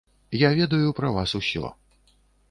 [0.43, 1.71] Я ведаю пра вас усё.